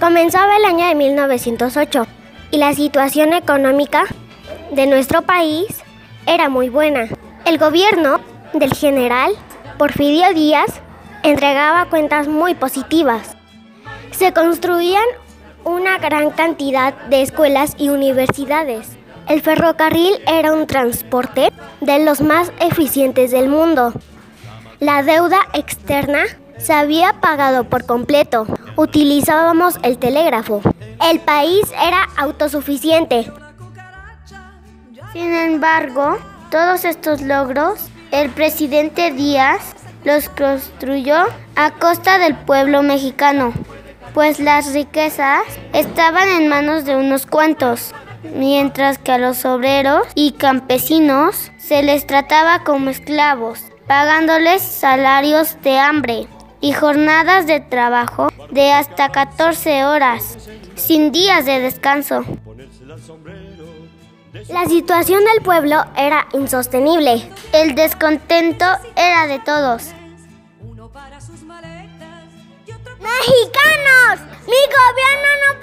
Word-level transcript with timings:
Comenzaba 0.00 0.58
el 0.58 0.64
año 0.66 0.86
de 0.86 0.94
1908 0.94 2.06
y 2.50 2.58
la 2.58 2.74
situación 2.74 3.32
económica 3.32 4.04
de 4.70 4.86
nuestro 4.86 5.22
país 5.22 5.66
era 6.26 6.50
muy 6.50 6.68
buena. 6.68 7.08
El 7.46 7.56
gobierno 7.56 8.20
del 8.52 8.74
general 8.74 9.32
Porfirio 9.78 10.34
Díaz 10.34 10.82
entregaba 11.22 11.86
cuentas 11.86 12.28
muy 12.28 12.54
positivas. 12.54 13.38
Se 14.10 14.34
construían 14.34 15.06
una 15.64 15.96
gran 15.96 16.30
cantidad 16.30 16.92
de 17.08 17.22
escuelas 17.22 17.74
y 17.78 17.88
universidades. 17.88 18.98
El 19.28 19.40
ferrocarril 19.40 20.20
era 20.26 20.52
un 20.52 20.66
transporte 20.66 21.50
de 21.80 22.04
los 22.04 22.20
más 22.20 22.52
eficientes 22.60 23.30
del 23.30 23.48
mundo. 23.48 23.94
La 24.78 25.02
deuda 25.02 25.40
externa 25.54 26.24
se 26.58 26.72
había 26.72 27.14
pagado 27.20 27.64
por 27.64 27.86
completo. 27.86 28.46
Utilizábamos 28.76 29.78
el 29.82 29.98
telégrafo. 29.98 30.60
El 31.08 31.20
país 31.20 31.64
era 31.72 32.08
autosuficiente. 32.16 33.30
Sin 35.12 35.34
embargo, 35.34 36.18
todos 36.50 36.84
estos 36.84 37.22
logros, 37.22 37.80
el 38.10 38.30
presidente 38.30 39.10
Díaz 39.12 39.74
los 40.04 40.28
construyó 40.28 41.16
a 41.56 41.70
costa 41.72 42.18
del 42.18 42.36
pueblo 42.36 42.82
mexicano, 42.82 43.52
pues 44.14 44.38
las 44.38 44.72
riquezas 44.72 45.42
estaban 45.72 46.28
en 46.28 46.48
manos 46.48 46.84
de 46.84 46.96
unos 46.96 47.26
cuantos, 47.26 47.92
mientras 48.34 48.98
que 48.98 49.12
a 49.12 49.18
los 49.18 49.44
obreros 49.44 50.06
y 50.14 50.32
campesinos 50.32 51.50
se 51.56 51.82
les 51.82 52.06
trataba 52.06 52.62
como 52.62 52.90
esclavos, 52.90 53.64
pagándoles 53.86 54.62
salarios 54.62 55.60
de 55.62 55.78
hambre 55.78 56.28
y 56.60 56.72
jornadas 56.72 57.46
de 57.46 57.60
trabajo 57.60 58.28
de 58.50 58.72
hasta 58.72 59.10
14 59.10 59.84
horas, 59.84 60.48
sin 60.74 61.12
días 61.12 61.44
de 61.44 61.60
descanso. 61.60 62.24
La 64.48 64.66
situación 64.66 65.24
del 65.24 65.42
pueblo 65.42 65.84
era 65.96 66.28
insostenible. 66.32 67.28
El 67.52 67.74
descontento 67.74 68.66
era 68.94 69.26
de 69.26 69.38
todos. 69.40 69.92
Mexicanos, 73.00 74.20
mi 74.46 74.62
gobierno 74.66 75.28
no 75.46 75.55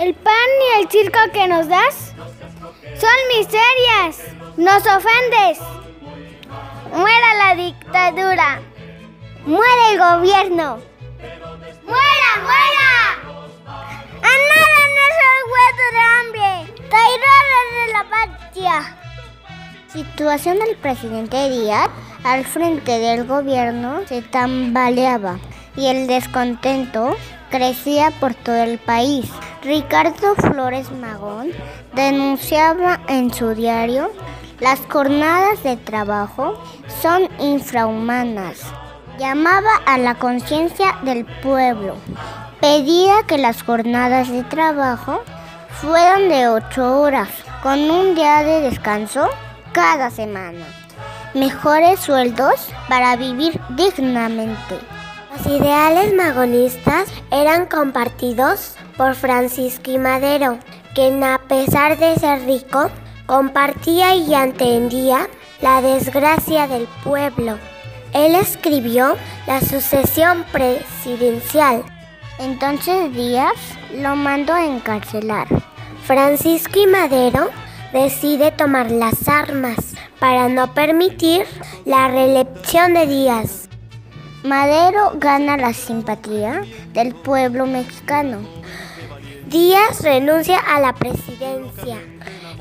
El 0.00 0.14
pan 0.14 0.32
y 0.32 0.80
el 0.80 0.90
circo 0.90 1.18
que 1.30 1.46
nos 1.46 1.68
das 1.68 2.14
son 2.98 3.18
miserias. 3.36 4.34
Nos 4.56 4.82
ofendes. 4.86 5.58
Muera 6.90 7.34
la 7.36 7.54
dictadura. 7.54 8.62
Muere 9.44 9.92
el 9.92 9.98
gobierno. 9.98 10.78
¡Muera, 11.84 12.30
muera! 12.40 12.92
¡A 14.22 14.32
nada 14.52 14.80
no 14.94 15.02
es 15.10 15.16
hueso 15.52 15.86
de 15.92 16.00
hambre! 16.16 16.74
¡Traidores 16.88 17.66
de 17.76 17.92
la 17.92 18.04
patria! 18.08 18.96
Situación 19.92 20.60
del 20.60 20.76
presidente 20.76 21.50
Díaz 21.50 21.90
al 22.24 22.46
frente 22.46 22.98
del 23.00 23.26
gobierno 23.26 24.00
se 24.06 24.22
tambaleaba 24.22 25.38
y 25.76 25.88
el 25.88 26.06
descontento 26.06 27.18
crecía 27.50 28.10
por 28.12 28.32
todo 28.32 28.62
el 28.62 28.78
país. 28.78 29.30
Ricardo 29.62 30.34
Flores 30.36 30.90
Magón 30.90 31.50
denunciaba 31.94 33.00
en 33.08 33.32
su 33.32 33.54
diario 33.54 34.10
las 34.58 34.80
jornadas 34.90 35.62
de 35.62 35.76
trabajo 35.76 36.58
son 37.02 37.28
infrahumanas. 37.38 38.60
Llamaba 39.18 39.70
a 39.86 39.98
la 39.98 40.14
conciencia 40.14 40.98
del 41.02 41.26
pueblo. 41.42 41.96
Pedía 42.60 43.22
que 43.26 43.36
las 43.36 43.62
jornadas 43.62 44.30
de 44.30 44.44
trabajo 44.44 45.22
fueran 45.80 46.28
de 46.28 46.48
ocho 46.48 47.00
horas, 47.00 47.28
con 47.62 47.78
un 47.90 48.14
día 48.14 48.42
de 48.42 48.62
descanso 48.62 49.28
cada 49.72 50.10
semana. 50.10 50.66
Mejores 51.34 52.00
sueldos 52.00 52.68
para 52.88 53.16
vivir 53.16 53.60
dignamente. 53.76 54.78
Los 55.36 55.46
ideales 55.46 56.14
magonistas 56.14 57.08
eran 57.30 57.66
compartidos 57.66 58.76
por 59.00 59.14
Francisco 59.14 59.90
y 59.90 59.96
Madero, 59.96 60.58
quien 60.94 61.24
a 61.24 61.38
pesar 61.48 61.96
de 61.96 62.16
ser 62.16 62.44
rico, 62.44 62.90
compartía 63.24 64.14
y 64.14 64.34
entendía 64.34 65.26
la 65.62 65.80
desgracia 65.80 66.66
del 66.66 66.86
pueblo. 67.02 67.56
Él 68.12 68.34
escribió 68.34 69.16
la 69.46 69.62
sucesión 69.62 70.44
presidencial. 70.52 71.82
Entonces 72.38 73.10
Díaz 73.14 73.54
lo 73.96 74.16
mandó 74.16 74.52
a 74.52 74.66
encarcelar. 74.66 75.46
Francisco 76.04 76.78
y 76.78 76.86
Madero 76.86 77.48
decide 77.94 78.52
tomar 78.52 78.90
las 78.90 79.26
armas 79.28 79.94
para 80.18 80.50
no 80.50 80.74
permitir 80.74 81.46
la 81.86 82.08
reelección 82.08 82.92
de 82.92 83.06
Díaz. 83.06 83.70
Madero 84.44 85.12
gana 85.16 85.56
la 85.56 85.72
simpatía 85.72 86.60
del 86.92 87.14
pueblo 87.14 87.64
mexicano. 87.64 88.40
Díaz 89.50 90.02
renuncia 90.02 90.60
a 90.60 90.78
la 90.78 90.94
presidencia 90.94 91.98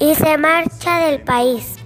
y 0.00 0.16
se 0.16 0.36
marcha 0.36 0.98
del 0.98 1.20
país. 1.22 1.76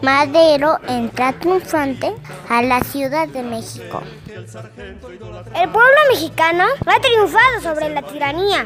Madero 0.00 0.78
entra 0.86 1.32
triunfante 1.32 2.14
a 2.48 2.62
la 2.62 2.80
Ciudad 2.84 3.26
de 3.26 3.42
México. 3.42 4.00
El 4.28 5.70
pueblo 5.70 5.98
mexicano 6.12 6.66
ha 6.86 7.00
triunfado 7.00 7.60
sobre 7.60 7.88
la 7.88 8.02
tiranía. 8.02 8.64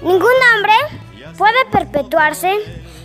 Ningún 0.00 0.32
hombre 0.54 0.72
puede 1.36 1.66
perpetuarse 1.70 2.54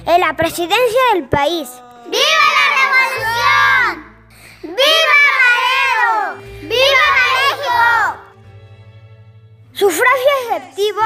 en 0.05 0.21
la 0.21 0.37
presidencia 0.37 1.01
del 1.15 1.27
país. 1.27 1.69
¡Viva 2.05 2.47
la 2.57 2.65
revolución! 2.79 4.15
¡Viva 4.61 5.17
Madero! 5.35 6.47
¡Viva 6.61 7.05
México! 7.19 7.81
Sufragio 9.73 10.31
efectivo, 10.49 11.01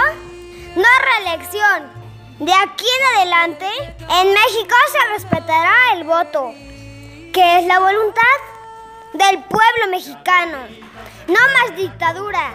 no 0.76 0.88
reelección. 1.24 2.00
De 2.40 2.54
aquí 2.54 2.86
en 2.86 3.18
adelante, 3.18 3.66
en 4.00 4.34
México 4.34 4.76
se 4.92 5.14
respetará 5.14 5.74
el 5.96 6.06
voto, 6.06 6.54
que 7.34 7.60
es 7.60 7.66
la 7.66 7.80
voluntad 7.80 8.22
del 9.14 9.44
pueblo 9.44 9.88
mexicano. 9.92 10.58
No 11.28 11.34
más 11.34 11.76
dictadura. 11.76 12.54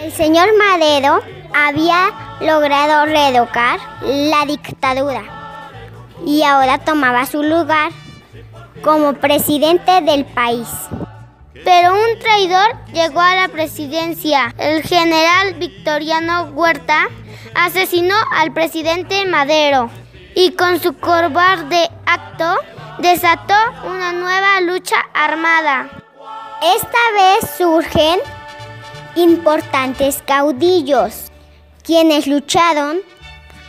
El 0.00 0.12
señor 0.12 0.48
Madero 0.58 1.20
había 1.54 2.38
logrado 2.40 3.06
reeducar 3.06 3.78
la 4.02 4.44
dictadura 4.44 5.22
y 6.26 6.42
ahora 6.42 6.78
tomaba 6.78 7.26
su 7.26 7.42
lugar 7.42 7.92
como 8.82 9.14
presidente 9.14 10.00
del 10.02 10.24
país. 10.24 10.68
Pero 11.64 11.94
un 11.94 12.18
traidor 12.18 12.76
llegó 12.92 13.20
a 13.20 13.36
la 13.36 13.48
presidencia. 13.48 14.54
El 14.58 14.82
general 14.82 15.54
Victoriano 15.54 16.50
Huerta 16.52 17.08
asesinó 17.54 18.14
al 18.32 18.52
presidente 18.52 19.24
Madero 19.24 19.90
y 20.34 20.52
con 20.52 20.80
su 20.80 20.94
cobarde 20.98 21.88
acto 22.06 22.58
desató 22.98 23.54
una 23.84 24.12
nueva 24.12 24.60
lucha 24.60 24.96
armada. 25.14 25.88
Esta 26.76 26.98
vez 27.14 27.50
surgen 27.56 28.20
importantes 29.16 30.22
caudillos, 30.26 31.30
quienes 31.82 32.26
lucharon 32.26 33.00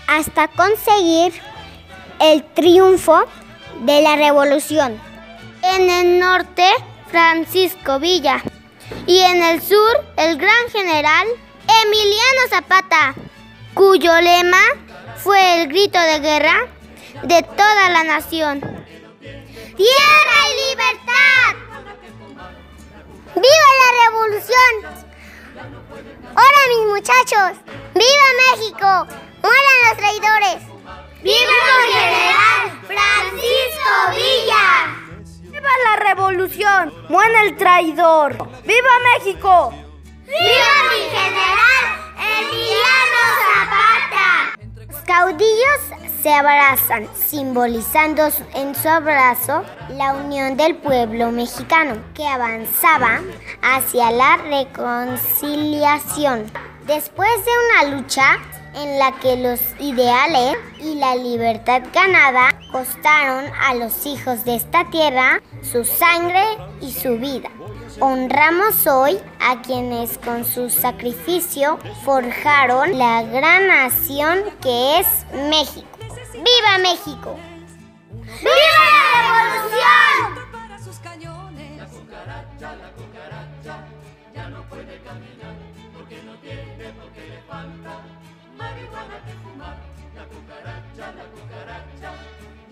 hasta 0.07 0.47
conseguir 0.47 1.33
el 2.19 2.43
triunfo 2.43 3.23
de 3.81 4.01
la 4.01 4.15
revolución. 4.15 4.99
En 5.61 5.89
el 5.89 6.19
norte, 6.19 6.67
Francisco 7.09 7.99
Villa. 7.99 8.41
Y 9.07 9.19
en 9.19 9.43
el 9.43 9.61
sur, 9.61 10.05
el 10.17 10.37
gran 10.37 10.69
general 10.71 11.27
Emiliano 11.83 12.41
Zapata, 12.49 13.15
cuyo 13.73 14.19
lema 14.21 14.61
fue 15.17 15.61
el 15.61 15.67
grito 15.69 15.99
de 15.99 16.19
guerra 16.19 16.67
de 17.23 17.41
toda 17.43 17.89
la 17.89 18.03
nación. 18.03 18.59
¡Tierra 19.75 20.37
y 20.49 20.69
libertad! 20.69 21.55
¡Viva 23.35 23.69
la 23.81 23.89
revolución! 24.05 24.71
¡Hola 26.31 26.61
mis 26.69 26.85
muchachos! 26.87 27.57
¡Viva 27.93 28.27
México! 28.51 29.07
¡Mueran 29.41 29.77
los 29.87 29.97
traidores! 29.97 30.59
¡Viva 31.21 31.55
el 31.85 31.93
general 31.93 32.63
Francisco 32.87 33.93
Villa! 34.15 34.24
¡Viva 35.75 35.91
la 35.91 35.99
revolución! 36.07 36.93
¡Muera 37.09 37.43
el 37.43 37.57
traidor! 37.57 38.37
¡Viva 38.63 38.99
México! 39.17 39.73
¡Viva 40.25 40.73
mi 40.89 41.01
general 41.09 41.83
Emiliano 42.39 43.21
Zapata! 43.43 44.55
Los 44.87 45.01
caudillos 45.01 45.81
se 46.21 46.31
abrazan, 46.33 47.09
simbolizando 47.15 48.29
en 48.53 48.73
su 48.75 48.87
abrazo 48.87 49.65
la 49.89 50.13
unión 50.13 50.55
del 50.55 50.77
pueblo 50.77 51.31
mexicano, 51.31 51.97
que 52.13 52.25
avanzaba 52.25 53.19
hacia 53.61 54.11
la 54.11 54.37
reconciliación. 54.37 56.49
Después 56.85 57.43
de 57.43 57.51
una 57.69 57.83
lucha 57.97 58.39
en 58.75 58.99
la 58.99 59.11
que 59.19 59.35
los 59.37 59.59
ideales 59.79 60.57
y 60.79 60.95
la 60.95 61.15
libertad 61.15 61.81
ganada 61.93 62.54
costaron 62.75 63.45
a 63.61 63.73
los 63.73 64.05
hijos 64.05 64.43
de 64.43 64.57
esta 64.57 64.89
tierra 64.89 65.41
su 65.61 65.85
sangre 65.85 66.43
y 66.81 66.91
su 66.91 67.17
vida. 67.17 67.49
Honramos 68.01 68.85
hoy 68.85 69.17
a 69.39 69.61
quienes 69.61 70.17
con 70.17 70.43
su 70.43 70.69
sacrificio 70.69 71.79
forjaron 72.03 72.97
la 72.97 73.23
gran 73.23 73.67
nación 73.67 74.39
que 74.61 74.99
es 74.99 75.07
México. 75.49 75.87
¡Viva 76.33 76.77
México! 76.81 77.37
¡Viva 78.41 78.83
la 78.91 79.21
revolución! 79.21 80.45
La 81.77 81.85
cucaracha, 81.85 82.75
la 82.75 82.91
cucaracha, 82.91 83.87
ya 84.33 84.49
no 84.49 84.63
puede 84.63 84.99
caminar 84.99 85.55
porque 85.93 86.21
no 86.23 86.35
tiene, 86.39 86.91
porque 87.01 87.25
le 87.25 87.41
falta 87.47 88.01
marihuana 88.57 89.23
que 89.25 89.33
fumar. 89.43 89.77
La 90.13 90.25
cucaracha, 90.25 91.11
la 91.11 91.25
cucaracha, 91.25 92.11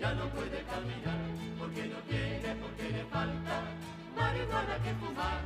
ya 0.00 0.14
no 0.14 0.28
puede 0.30 0.62
caminar 0.64 1.18
porque 1.58 1.86
no 1.86 1.98
tiene, 2.08 2.54
porque 2.60 2.90
le 2.90 3.04
falta 3.04 3.62
marihuana 4.16 4.78
que 4.82 4.94
fumar. 4.94 5.40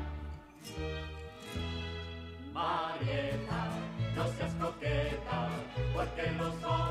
Marieta, 2.53 3.69
no 4.17 4.27
seas 4.29 4.55
coqueta, 4.55 5.49
porque 5.95 6.31
los 6.39 6.65
hombres 6.65 6.88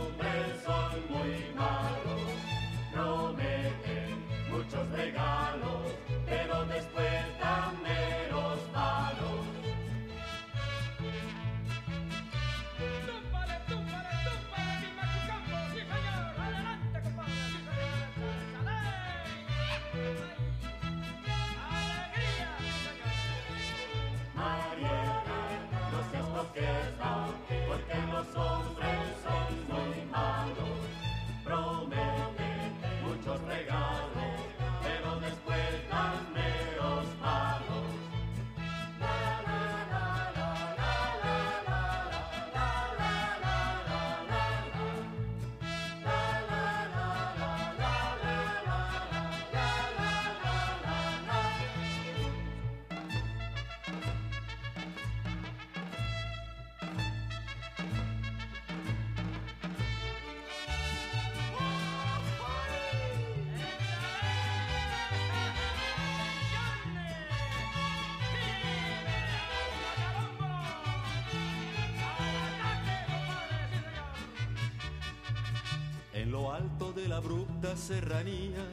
lo 76.38 76.54
alto 76.54 76.94
de 76.94 77.08
la 77.08 77.18
abrupta 77.18 77.76
serranía, 77.76 78.64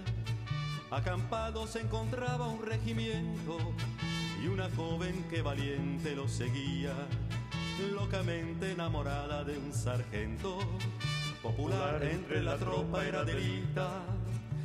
acampado 0.90 1.66
se 1.66 1.81
encontraba 1.81 2.46
un 2.46 2.62
regimiento 2.62 3.56
y 4.43 4.49
una 4.49 4.69
joven 4.76 5.25
que 5.31 5.40
valiente 5.40 6.14
lo 6.14 6.28
seguía, 6.28 6.93
locamente 7.90 8.72
enamorada 8.72 9.44
de 9.44 9.56
un 9.56 9.72
sargento. 9.72 10.58
Popular 11.43 12.02
entre 12.05 12.43
la 12.43 12.58
tropa 12.58 13.06
era 13.06 13.25
delita, 13.25 14.02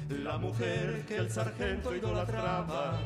la 0.09 0.37
mujer 0.37 1.05
que 1.07 1.15
el 1.15 1.31
sargento 1.31 1.95
idolatraba, 1.95 2.99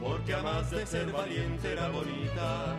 porque 0.00 0.32
a 0.32 0.42
más 0.42 0.70
de 0.70 0.86
ser 0.86 1.12
valiente 1.12 1.72
era 1.72 1.90
bonita, 1.90 2.76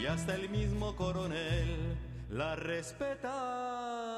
y 0.00 0.06
hasta 0.06 0.36
el 0.36 0.48
mismo 0.48 0.94
coronel 0.94 1.96
la 2.30 2.54
respetaba. 2.54 4.12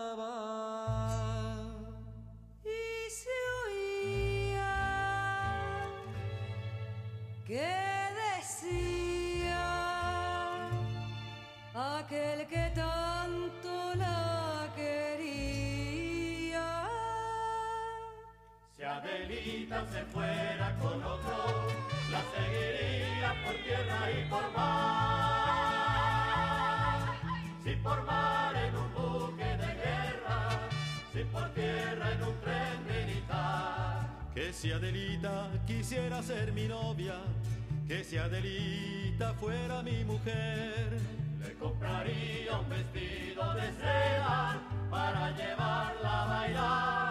Que 7.46 7.70
decía 8.40 9.66
aquel 11.74 12.46
que 12.46 12.72
tanto 12.74 13.94
la 13.96 14.72
quería. 14.74 16.08
Si 18.76 18.82
Adelita 18.82 19.84
se 19.92 20.04
fuera 20.04 20.74
con 20.80 21.04
otro, 21.04 21.66
la 22.10 22.22
seguiría 22.34 23.34
por 23.44 23.54
tierra 23.62 24.10
y 24.10 24.24
por 24.30 24.52
mar. 24.56 25.84
Si 27.62 27.72
por 27.76 28.02
mar 28.04 28.23
Que 34.34 34.52
si 34.52 34.72
Adelita 34.72 35.48
quisiera 35.64 36.20
ser 36.20 36.52
mi 36.52 36.66
novia, 36.66 37.14
que 37.86 38.02
si 38.02 38.16
Adelita 38.16 39.32
fuera 39.34 39.80
mi 39.82 40.04
mujer, 40.04 40.98
Le 41.40 41.54
compraría 41.54 42.58
un 42.58 42.68
vestido 42.68 43.54
de 43.54 43.72
seda 43.74 44.60
para 44.90 45.30
llevarla 45.36 46.22
a 46.22 46.26
bailar. 46.26 47.03